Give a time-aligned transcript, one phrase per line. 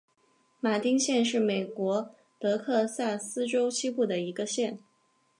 [0.59, 2.09] 马丁县是美国
[2.39, 4.79] 德克萨斯州西部的一个县。